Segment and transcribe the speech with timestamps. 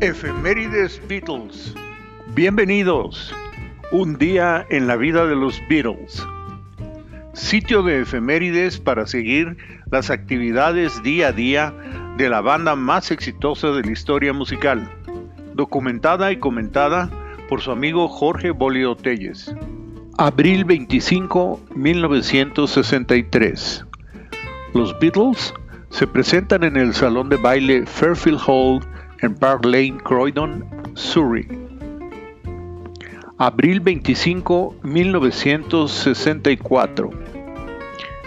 [0.00, 1.74] Efemérides Beatles.
[2.34, 3.34] Bienvenidos.
[3.92, 6.22] Un día en la vida de los Beatles.
[7.32, 9.56] Sitio de efemérides para seguir
[9.90, 11.72] las actividades día a día
[12.18, 14.86] de la banda más exitosa de la historia musical.
[15.54, 17.08] Documentada y comentada
[17.48, 19.54] por su amigo Jorge Bolio Telles.
[20.18, 23.86] Abril 25, 1963.
[24.74, 25.54] Los Beatles
[25.88, 28.82] se presentan en el salón de baile Fairfield Hall
[29.22, 31.46] en Park Lane, Croydon, Surrey.
[33.38, 37.10] Abril 25, 1964.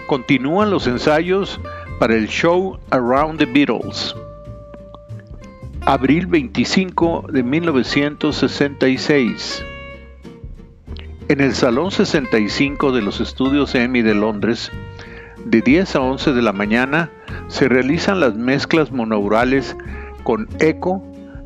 [0.06, 1.60] Continúan los ensayos
[1.98, 4.14] para el show Around the Beatles.
[5.86, 9.64] Abril 25 de 1966.
[11.28, 14.70] En el Salón 65 de los estudios EMI de Londres,
[15.44, 17.10] de 10 a 11 de la mañana,
[17.48, 19.76] se realizan las mezclas monaurales
[20.22, 21.02] con Echo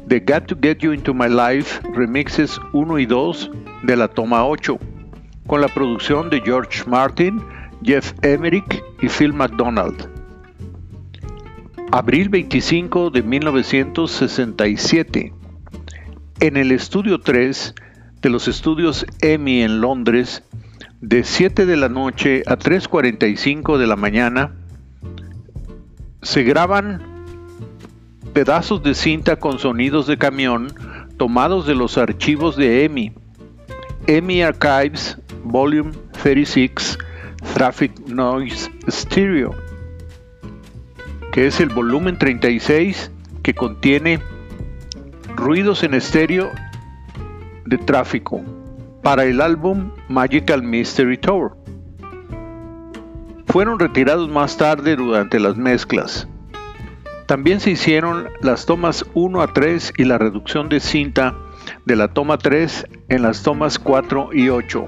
[0.07, 3.51] de Got to Get You Into My Life, remixes 1 y 2
[3.85, 4.79] de la toma 8,
[5.47, 7.41] con la producción de George Martin,
[7.83, 10.09] Jeff Emerick y Phil McDonald.
[11.93, 15.33] Abril 25 de 1967.
[16.41, 17.75] En el estudio 3
[18.21, 20.43] de los estudios EMI en Londres,
[21.01, 24.57] de 7 de la noche a 3.45 de la mañana,
[26.23, 27.14] se graban
[28.35, 30.75] pedazos de cinta con sonidos de camión
[31.17, 33.13] tomados de los archivos de EMI.
[34.09, 36.99] EMI Archives Volume 36
[37.55, 39.55] Traffic Noise Stereo,
[41.33, 43.13] que es el volumen 36
[43.45, 44.21] que contiene
[45.37, 46.51] ruidos en estéreo
[47.67, 48.43] de tráfico
[49.03, 51.57] para el álbum Magical Mystery Tour.
[53.47, 56.27] Fueron retirados más tarde durante las mezclas.
[57.27, 61.35] También se hicieron las tomas 1 a 3 y la reducción de cinta
[61.87, 64.87] de la toma 3 en las tomas 4 y 8,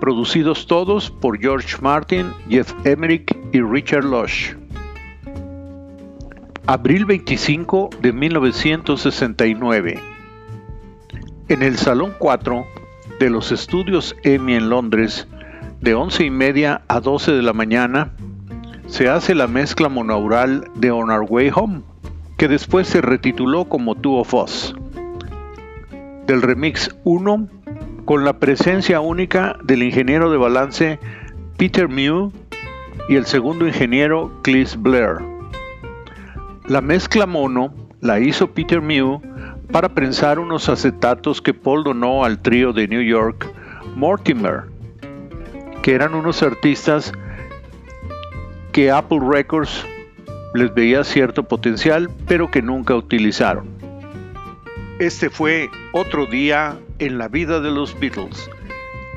[0.00, 4.54] producidos todos por George Martin, Jeff Emerick y Richard Lush.
[6.66, 10.00] Abril 25 de 1969.
[11.48, 12.66] En el Salón 4
[13.20, 15.28] de los estudios EMI en Londres,
[15.80, 18.12] de 11 y media a 12 de la mañana,
[18.88, 21.82] se hace la mezcla monaural de On Our Way Home,
[22.36, 24.74] que después se retituló como Two of Us.
[26.26, 27.48] Del remix 1,
[28.04, 30.98] con la presencia única del ingeniero de balance
[31.58, 32.32] Peter Mew
[33.08, 35.18] y el segundo ingeniero Clis Blair.
[36.66, 39.20] La mezcla mono la hizo Peter Mew
[39.70, 43.46] para prensar unos acetatos que Paul donó al trío de New York,
[43.94, 44.62] Mortimer,
[45.82, 47.12] que eran unos artistas
[48.78, 49.84] que Apple Records
[50.54, 53.66] les veía cierto potencial, pero que nunca utilizaron.
[55.00, 58.48] Este fue otro día en la vida de los Beatles.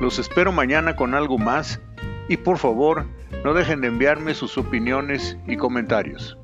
[0.00, 1.80] Los espero mañana con algo más
[2.28, 3.06] y por favor
[3.44, 6.36] no dejen de enviarme sus opiniones y comentarios.